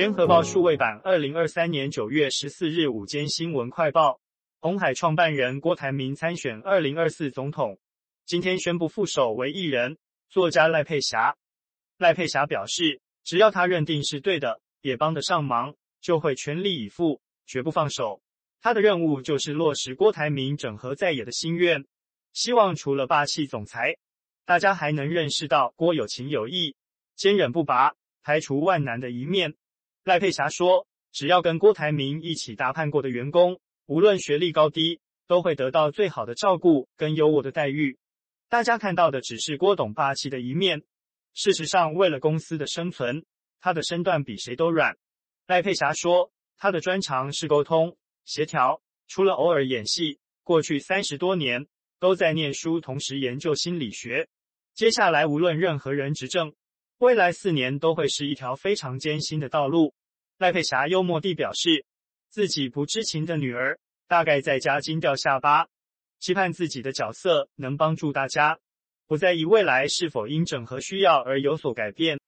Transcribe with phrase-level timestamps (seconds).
[0.00, 4.18] 联合报数位版，二零二三年九月十四日午间新闻快报：
[4.58, 7.78] 红海创办人郭台铭参选二零二四总统，
[8.24, 9.98] 今天宣布副手为艺人
[10.30, 11.36] 作家赖佩霞。
[11.98, 18.22] 赖佩霞表示，只要他认定是对的，也帮得上忙，就会全力以赴，绝不放手。
[18.62, 21.84] 他的任务就是落实郭台铭整合在野的心愿，
[22.32, 23.98] 希望除了霸气总裁，
[24.46, 26.74] 大家还能认识到郭有情有义，
[27.16, 27.92] 坚忍不拔，
[28.22, 29.56] 排除万难的一面。
[30.04, 37.98] 赖佩霞说：“只要跟郭台铭一起谈判过的员工，无论学历高低，都会得到最好的照顾跟优渥的待遇。
[38.48, 40.82] 大家看到的只是郭董霸气的一面，
[41.34, 43.24] 事实上，为了公司的生存，
[43.60, 44.96] 他的身段比谁都软。”
[45.46, 51.66] 赖佩霞说：“他的专长是沟通。”协调，除了偶尔演戏，过去三十多年
[51.98, 54.28] 都在念书，同时研究心理学。
[54.74, 56.54] 接下来无论任何人执政，
[57.00, 59.94] 未来四年都会是一条非常艰辛的道路。
[60.36, 61.86] 赖佩霞幽默地表示，
[62.28, 65.66] 自己不知情的女儿大概在家惊掉下巴，
[66.18, 68.58] 期盼自己的角色能帮助大家，
[69.06, 72.20] 不在意未来是否因整合需要而有所改变。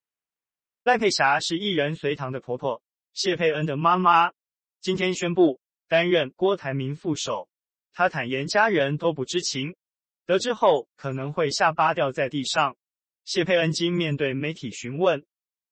[0.85, 2.83] 赖佩霞是艺人隋棠的婆婆，
[3.13, 4.33] 谢佩恩的妈妈，
[4.81, 5.61] 今天宣布。
[5.87, 7.51] 担任郭台铭副手，
[7.93, 9.77] 他坦言家人都不知情，
[10.25, 12.75] 得知后可能会下巴掉在地上。
[13.25, 15.25] 谢佩恩经面对媒体询问，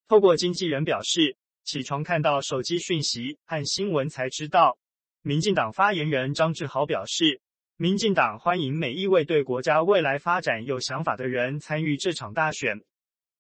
[0.08, 4.78] 透过经纪人表示，起床看到手机讯息和新闻才知道。
[5.22, 7.40] 民进党发言人张志豪表示，
[7.76, 12.80] 民进党欢迎每一位对国家未来发展有想法的人参与这场大选，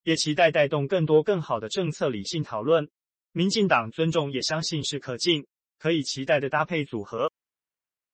[0.02, 2.90] 也期待带动更多更好的政策理性讨论。
[3.32, 5.46] 民进党尊重也相信是可敬。
[5.82, 7.32] 可以期待的搭配组合。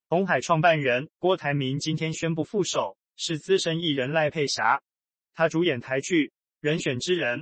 [0.07, 4.81] 红海创办人郭台铭今天宣布副手是资深艺人赖佩霞，
[5.37, 6.29] 他主演台剧
[6.61, 7.41] 《人选之人》，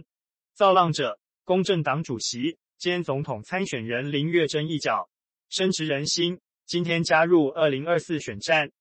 [0.52, 5.08] 造浪者，公正党主席兼总统参选人林月珍一角，
[5.48, 6.40] 深植人心。
[6.66, 8.72] 今天加入二零二四选战，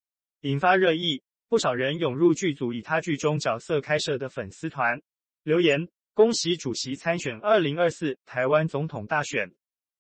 [0.42, 5.00] 引发热议，不少人涌入剧组以他剧中角色开设的粉丝团
[5.44, 9.54] 留言，恭喜主席参选二零二四台湾总统大选。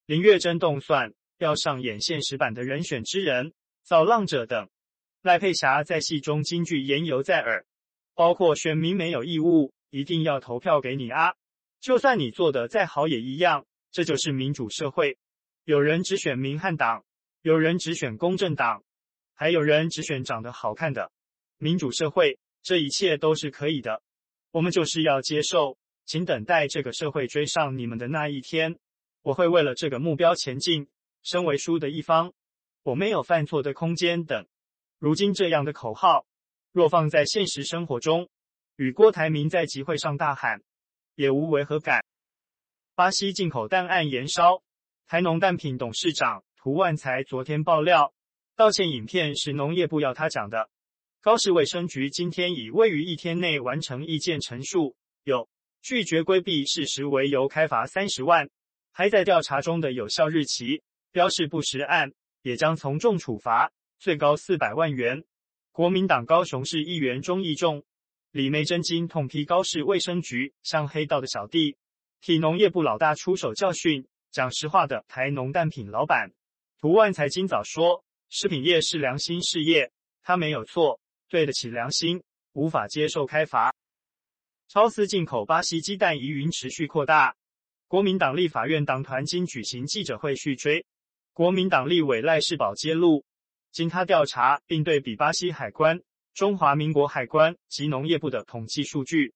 [0.07, 1.13] 林月珍动算。
[1.39, 4.69] 要上演现实版的人选之人、造浪者等。
[5.23, 7.65] 赖佩霞在戏中金句言犹在耳，
[8.15, 11.33] 包括选民没有义务一定要投票给你啊，
[11.79, 13.65] 就算你做的再好也一样。
[13.91, 15.17] 这就是民主社会，
[15.65, 17.05] 有人只选民汉党，
[17.41, 18.83] 有人只选公正党，
[19.33, 21.11] 还有人只选长得好看的。
[21.57, 24.01] 民主社会，这一切都是可以的，
[24.51, 28.79] 我们就是要接受，请等待这个社会追上你们的那一天。
[29.21, 30.87] 我会为了这个目标前进。
[31.25, 32.33] 身为输的一方，
[32.83, 34.45] 我没有犯错的空间等。
[34.99, 36.25] 如今这样的口号，
[36.73, 38.27] 若放在现实生活中，
[38.77, 40.59] 与郭台铭在集会上大喊，
[41.13, 42.03] 也无违和感。
[42.95, 44.63] 巴西进口蛋案延烧，
[45.05, 48.11] 台农蛋品董事长涂万才昨天爆料，
[48.55, 50.67] 道歉影片是农业部要他讲的。
[51.21, 55.47] 高市卫生局今天以未于一天内完成意见陈述，有
[55.83, 58.49] 拒绝规避事实为由开罚三十万，
[58.91, 60.81] 还在调查中的有效日期。
[61.11, 65.23] 标示不实案也将从重处罚，最高四百万元。
[65.73, 67.83] 国民党高雄市议员钟义仲、
[68.29, 71.75] 李眉蓁经痛批高市卫生局像黑道的小弟，
[72.21, 74.07] 替农业部老大出手教训。
[74.29, 76.31] 讲实话的台农蛋品老板
[76.79, 79.91] 涂万才今早说，食品业是良心事业，
[80.21, 83.73] 他没有错，对得起良心，无法接受开罚。
[84.67, 87.35] 超私进口巴西鸡蛋疑云持续扩大，
[87.87, 90.85] 国民党立法院党团今举行记者会续追。
[91.33, 93.25] 国民党立委赖士葆揭露，
[93.73, 95.99] 经他调查并对比巴西海关、
[96.35, 99.33] 中华民国海关及农业部的统计数据，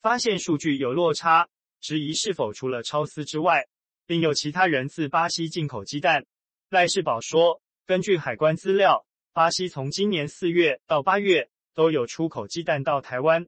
[0.00, 1.48] 发现数据有落差，
[1.80, 3.66] 质疑是否除了超丝之外，
[4.06, 6.24] 另有其他人自巴西进口鸡蛋。
[6.68, 13.44] 赖世宝说，根据海关资料，巴西从今年四月到八月都有出口鸡蛋到台湾，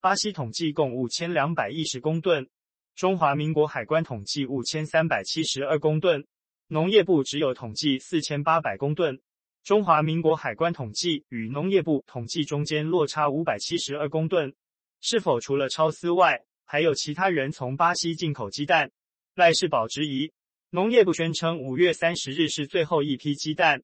[0.00, 2.50] 巴西统计共五千两百一十公吨，
[2.96, 6.26] 中华民国海关统计五千三百七十二公吨。
[6.66, 9.20] 农业部只有统计四千八百公吨，
[9.64, 14.54] 中华民国海关统计与农业部统计中间落差五百七十二公吨，
[15.00, 18.92] 是否除了超私外，还有其他人从巴西进口鸡蛋？
[19.34, 20.30] 赖世宝质疑，
[20.68, 23.82] 农业部宣称五月三十日是最后一批鸡蛋，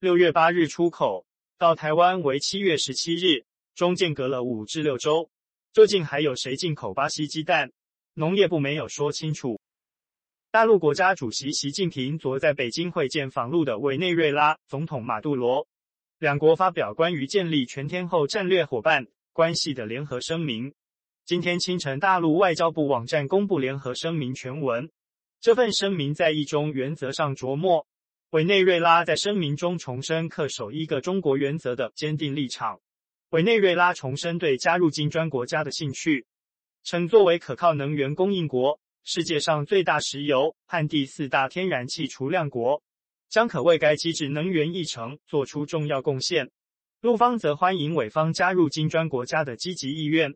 [0.00, 1.24] 六月八日出口
[1.56, 5.30] 到台湾为七月十七日，中间隔了五至六周，
[5.72, 7.72] 究竟还有谁进口巴西鸡蛋？
[8.12, 9.58] 农业部没有说清楚。
[10.52, 15.66] 大陆国家主席习近平昨在北京会见访陆的委内瑞拉总统马杜罗，
[16.18, 20.74] 两国发表关于建立全天候战略伙伴关系的联合声明。
[21.24, 24.90] 今天清晨，大陆外交部网站公布联合声明全文，
[25.40, 27.86] 这份声明在一中原则上着墨，
[28.32, 32.78] 委内瑞拉在声明中重申恪守一个中国原则的坚定立场。
[33.30, 36.26] 委内瑞拉重申对加入金砖国家的兴趣，
[36.84, 42.80] 称作为可靠能源供应国、世界上最大石油和第四大天然气储量国，
[43.28, 46.50] 将可为该机制能源议程做出重要贡献。
[47.00, 50.32] 陆方则欢迎委方加入金砖国家的积极意愿，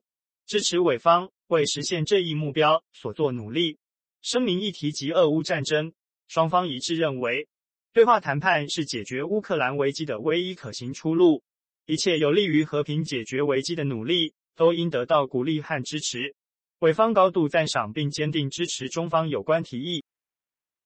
[0.47, 3.79] 支持委方为实现这一目标所做努力。
[4.21, 5.93] 声明亦提及俄乌战争，
[6.27, 7.47] 双方一致认为，
[7.93, 11.41] 对话谈判是解决乌克兰危机的唯一可行出路，
[11.87, 16.35] 一切有利于和平解决危机的努力都应得到鼓励和支持。
[16.79, 20.05] 美方高度赞赏并坚定支持中方有关提议。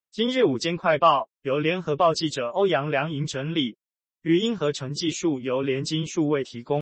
[0.09, 3.75] 今日午间快报由联合报记者欧阳良莹整理。
[4.21, 6.81] 语音合成技术由联金数位提供。